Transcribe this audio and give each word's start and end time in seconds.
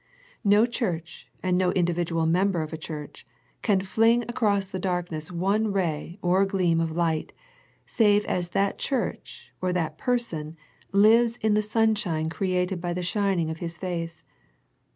No 0.43 0.65
church 0.65 1.29
and 1.43 1.59
no 1.59 1.71
individual 1.73 2.25
member 2.25 2.63
of 2.63 2.73
a 2.73 2.77
church, 2.77 3.23
can 3.61 3.81
fling 3.81 4.23
across 4.23 4.65
the 4.65 4.79
darkness 4.79 5.31
one 5.31 5.71
ray 5.71 6.17
or 6.23 6.43
gleam 6.43 6.79
of 6.81 6.89
light 6.89 7.33
save 7.85 8.25
as 8.25 8.49
that 8.49 8.79
church 8.79 9.51
or 9.61 9.71
that 9.71 9.99
person 9.99 10.57
lives 10.91 11.37
in 11.37 11.53
the 11.53 11.61
sunshine 11.61 12.29
created 12.29 12.81
by 12.81 12.93
the 12.93 13.03
shining 13.03 13.51
of 13.51 13.59
His 13.59 13.77
face. 13.77 14.23